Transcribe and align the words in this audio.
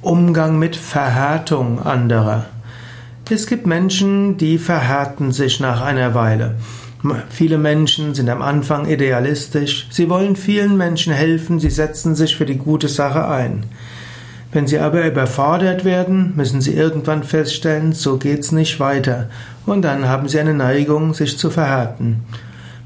Umgang 0.00 0.60
mit 0.60 0.76
Verhärtung 0.76 1.82
anderer. 1.82 2.46
Es 3.28 3.48
gibt 3.48 3.66
Menschen, 3.66 4.36
die 4.36 4.56
verhärten 4.58 5.32
sich 5.32 5.58
nach 5.58 5.82
einer 5.82 6.14
Weile. 6.14 6.54
Viele 7.30 7.58
Menschen 7.58 8.14
sind 8.14 8.28
am 8.30 8.40
Anfang 8.40 8.86
idealistisch, 8.86 9.88
sie 9.90 10.08
wollen 10.08 10.36
vielen 10.36 10.76
Menschen 10.76 11.12
helfen, 11.12 11.58
sie 11.58 11.70
setzen 11.70 12.14
sich 12.14 12.36
für 12.36 12.46
die 12.46 12.58
gute 12.58 12.86
Sache 12.86 13.26
ein. 13.26 13.64
Wenn 14.52 14.68
sie 14.68 14.78
aber 14.78 15.04
überfordert 15.04 15.84
werden, 15.84 16.32
müssen 16.36 16.60
sie 16.60 16.74
irgendwann 16.74 17.24
feststellen, 17.24 17.92
so 17.92 18.18
geht's 18.18 18.52
nicht 18.52 18.78
weiter, 18.78 19.28
und 19.66 19.82
dann 19.82 20.08
haben 20.08 20.28
sie 20.28 20.38
eine 20.38 20.54
Neigung, 20.54 21.12
sich 21.12 21.38
zu 21.38 21.50
verhärten. 21.50 22.22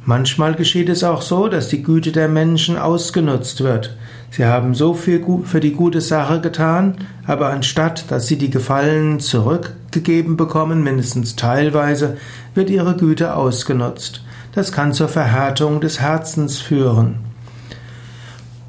Manchmal 0.04 0.54
geschieht 0.54 0.88
es 0.88 1.04
auch 1.04 1.22
so, 1.22 1.46
dass 1.46 1.68
die 1.68 1.82
Güte 1.82 2.10
der 2.10 2.28
Menschen 2.28 2.76
ausgenutzt 2.76 3.62
wird. 3.62 3.96
Sie 4.30 4.44
haben 4.44 4.74
so 4.74 4.94
viel 4.94 5.24
für 5.44 5.60
die 5.60 5.72
gute 5.72 6.00
Sache 6.00 6.40
getan, 6.40 6.96
aber 7.26 7.50
anstatt 7.50 8.10
dass 8.10 8.26
sie 8.26 8.36
die 8.36 8.50
Gefallen 8.50 9.20
zurückgegeben 9.20 10.36
bekommen, 10.36 10.82
mindestens 10.82 11.36
teilweise, 11.36 12.16
wird 12.54 12.70
ihre 12.70 12.96
Güte 12.96 13.36
ausgenutzt. 13.36 14.24
Das 14.54 14.72
kann 14.72 14.92
zur 14.92 15.08
Verhärtung 15.08 15.80
des 15.80 16.00
Herzens 16.00 16.58
führen. 16.58 17.16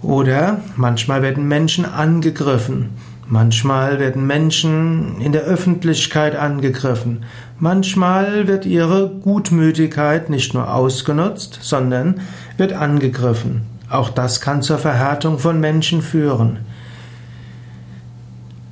Oder 0.04 0.62
manchmal 0.76 1.22
werden 1.22 1.48
Menschen 1.48 1.86
angegriffen. 1.86 2.92
Manchmal 3.28 4.00
werden 4.00 4.28
Menschen 4.28 5.22
in 5.22 5.32
der 5.32 5.44
Öffentlichkeit 5.44 6.36
angegriffen. 6.36 7.24
Manchmal 7.58 8.48
wird 8.48 8.66
ihre 8.66 9.10
Gutmütigkeit 9.10 10.30
nicht 10.30 10.54
nur 10.54 10.74
ausgenutzt, 10.74 11.60
sondern 11.62 12.22
wird 12.58 12.74
angegriffen. 12.74 13.62
Auch 13.90 14.10
das 14.10 14.42
kann 14.42 14.62
zur 14.62 14.78
Verhärtung 14.78 15.40
von 15.40 15.60
Menschen 15.60 16.02
führen. 16.02 16.60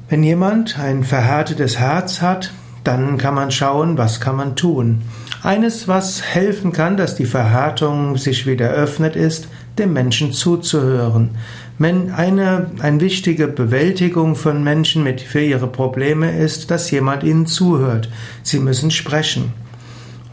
Wenn 0.09 0.23
jemand 0.23 0.77
ein 0.77 1.03
verhärtetes 1.05 1.79
Herz 1.79 2.21
hat, 2.21 2.51
dann 2.83 3.17
kann 3.17 3.35
man 3.35 3.51
schauen, 3.51 3.97
was 3.97 4.19
kann 4.19 4.35
man 4.35 4.55
tun. 4.55 5.03
Eines, 5.43 5.87
was 5.87 6.21
helfen 6.21 6.71
kann, 6.71 6.97
dass 6.97 7.15
die 7.15 7.25
Verhärtung 7.25 8.17
sich 8.17 8.45
wieder 8.45 8.69
öffnet, 8.69 9.15
ist, 9.15 9.47
dem 9.77 9.93
Menschen 9.93 10.31
zuzuhören. 10.31 11.31
Eine, 11.79 12.71
eine 12.79 13.01
wichtige 13.01 13.47
Bewältigung 13.47 14.35
von 14.35 14.63
Menschen 14.63 15.03
mit, 15.03 15.21
für 15.21 15.41
ihre 15.41 15.67
Probleme 15.67 16.37
ist, 16.37 16.69
dass 16.69 16.91
jemand 16.91 17.23
ihnen 17.23 17.47
zuhört. 17.47 18.09
Sie 18.43 18.59
müssen 18.59 18.91
sprechen. 18.91 19.53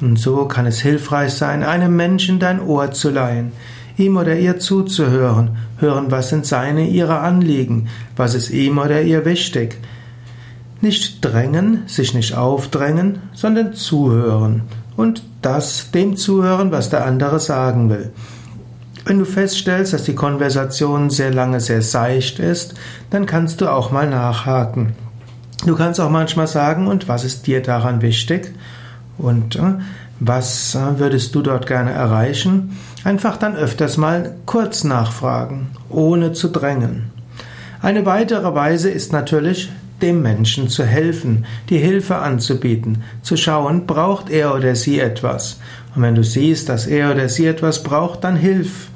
Und 0.00 0.18
so 0.18 0.44
kann 0.44 0.66
es 0.66 0.80
hilfreich 0.80 1.32
sein, 1.32 1.62
einem 1.62 1.96
Menschen 1.96 2.38
dein 2.38 2.60
Ohr 2.60 2.92
zu 2.92 3.10
leihen, 3.10 3.52
ihm 3.96 4.16
oder 4.16 4.36
ihr 4.36 4.58
zuzuhören, 4.58 5.56
hören, 5.78 6.10
was 6.10 6.28
sind 6.28 6.46
seine, 6.46 6.86
ihre 6.86 7.18
Anliegen, 7.18 7.88
was 8.14 8.34
ist 8.34 8.50
ihm 8.50 8.78
oder 8.78 9.02
ihr 9.02 9.24
wichtig. 9.24 9.78
Nicht 10.80 11.24
drängen, 11.24 11.82
sich 11.86 12.14
nicht 12.14 12.36
aufdrängen, 12.36 13.18
sondern 13.32 13.74
zuhören 13.74 14.62
und 14.96 15.22
das 15.42 15.90
dem 15.90 16.16
zuhören, 16.16 16.70
was 16.70 16.90
der 16.90 17.04
andere 17.04 17.40
sagen 17.40 17.90
will. 17.90 18.12
Wenn 19.08 19.20
du 19.20 19.24
feststellst, 19.24 19.94
dass 19.94 20.04
die 20.04 20.14
Konversation 20.14 21.08
sehr 21.08 21.32
lange 21.32 21.60
sehr 21.60 21.80
seicht 21.80 22.40
ist, 22.40 22.74
dann 23.08 23.24
kannst 23.24 23.62
du 23.62 23.72
auch 23.72 23.90
mal 23.90 24.06
nachhaken. 24.06 24.92
Du 25.64 25.76
kannst 25.76 25.98
auch 25.98 26.10
manchmal 26.10 26.46
sagen, 26.46 26.86
und 26.86 27.08
was 27.08 27.24
ist 27.24 27.46
dir 27.46 27.62
daran 27.62 28.02
wichtig? 28.02 28.52
Und 29.16 29.56
äh, 29.56 29.76
was 30.20 30.74
äh, 30.74 30.98
würdest 30.98 31.34
du 31.34 31.40
dort 31.40 31.66
gerne 31.66 31.90
erreichen? 31.90 32.76
Einfach 33.02 33.38
dann 33.38 33.56
öfters 33.56 33.96
mal 33.96 34.34
kurz 34.44 34.84
nachfragen, 34.84 35.68
ohne 35.88 36.34
zu 36.34 36.48
drängen. 36.48 37.10
Eine 37.80 38.04
weitere 38.04 38.54
Weise 38.54 38.90
ist 38.90 39.14
natürlich, 39.14 39.72
dem 40.02 40.20
Menschen 40.20 40.68
zu 40.68 40.84
helfen, 40.84 41.46
die 41.70 41.78
Hilfe 41.78 42.16
anzubieten, 42.16 43.04
zu 43.22 43.38
schauen, 43.38 43.86
braucht 43.86 44.28
er 44.28 44.54
oder 44.54 44.74
sie 44.74 45.00
etwas. 45.00 45.60
Und 45.96 46.02
wenn 46.02 46.14
du 46.14 46.22
siehst, 46.22 46.68
dass 46.68 46.86
er 46.86 47.10
oder 47.10 47.30
sie 47.30 47.46
etwas 47.46 47.82
braucht, 47.82 48.22
dann 48.22 48.36
hilf. 48.36 48.90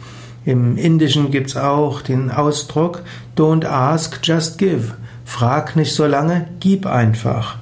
Im 0.44 0.76
Indischen 0.76 1.30
gibt's 1.30 1.56
auch 1.56 2.02
den 2.02 2.30
Ausdruck 2.30 3.02
Don't 3.36 3.64
ask, 3.64 4.20
just 4.24 4.58
give. 4.58 4.94
Frag 5.24 5.76
nicht 5.76 5.94
so 5.94 6.04
lange, 6.06 6.48
gib 6.58 6.84
einfach. 6.86 7.58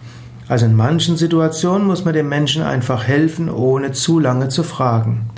Also 0.48 0.66
in 0.66 0.74
manchen 0.74 1.16
Situationen 1.16 1.86
muss 1.86 2.04
man 2.04 2.14
dem 2.14 2.28
Menschen 2.28 2.62
einfach 2.62 3.04
helfen, 3.04 3.50
ohne 3.50 3.92
zu 3.92 4.18
lange 4.18 4.48
zu 4.48 4.62
fragen. 4.62 5.30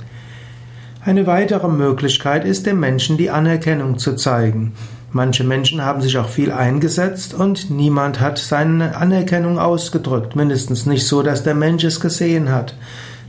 Eine 1.05 1.27
weitere 1.27 1.67
Möglichkeit 1.67 2.45
ist, 2.45 2.65
dem 2.65 2.79
Menschen 2.79 3.17
die 3.17 3.29
Anerkennung 3.29 3.97
zu 3.97 4.15
zeigen. 4.15 4.71
Manche 5.11 5.43
Menschen 5.43 5.83
haben 5.83 6.01
sich 6.01 6.17
auch 6.17 6.29
viel 6.29 6.51
eingesetzt 6.51 7.33
und 7.33 7.69
niemand 7.69 8.21
hat 8.21 8.39
seine 8.39 8.95
Anerkennung 8.95 9.59
ausgedrückt, 9.59 10.35
mindestens 10.35 10.85
nicht 10.85 11.05
so, 11.05 11.21
dass 11.21 11.43
der 11.43 11.55
Mensch 11.55 11.83
es 11.83 11.99
gesehen 11.99 12.49
hat. 12.49 12.75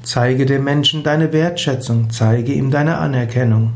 Zeige 0.02 0.46
dem 0.46 0.64
Menschen 0.64 1.02
deine 1.02 1.32
Wertschätzung, 1.32 2.10
zeige 2.10 2.52
ihm 2.52 2.70
deine 2.70 2.96
Anerkennung. 2.98 3.72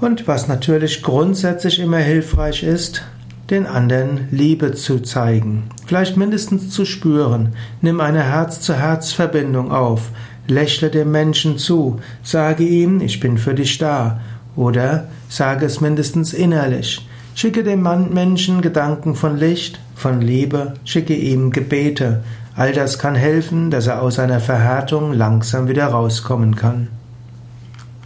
Und 0.00 0.28
was 0.28 0.46
natürlich 0.46 1.02
grundsätzlich 1.02 1.80
immer 1.80 1.98
hilfreich 1.98 2.62
ist, 2.62 3.02
den 3.50 3.66
anderen 3.66 4.28
Liebe 4.30 4.72
zu 4.74 5.00
zeigen, 5.00 5.64
vielleicht 5.86 6.16
mindestens 6.16 6.70
zu 6.70 6.84
spüren. 6.84 7.54
Nimm 7.80 8.00
eine 8.00 8.22
Herz-zu-Herz-Verbindung 8.22 9.72
auf, 9.72 10.10
lächle 10.46 10.90
dem 10.90 11.10
Menschen 11.10 11.58
zu, 11.58 12.00
sage 12.22 12.64
ihm, 12.64 13.00
ich 13.00 13.20
bin 13.20 13.38
für 13.38 13.54
dich 13.54 13.78
da, 13.78 14.20
oder 14.54 15.08
sage 15.28 15.66
es 15.66 15.80
mindestens 15.80 16.32
innerlich. 16.32 17.06
Schicke 17.34 17.62
dem 17.62 17.82
Menschen 17.82 18.60
Gedanken 18.60 19.14
von 19.14 19.36
Licht, 19.36 19.80
von 19.94 20.20
Liebe, 20.20 20.74
schicke 20.84 21.14
ihm 21.14 21.50
Gebete. 21.50 22.22
All 22.56 22.72
das 22.72 22.98
kann 22.98 23.14
helfen, 23.14 23.70
dass 23.70 23.86
er 23.86 24.02
aus 24.02 24.16
seiner 24.16 24.40
Verhärtung 24.40 25.12
langsam 25.12 25.68
wieder 25.68 25.86
rauskommen 25.86 26.56
kann. 26.56 26.88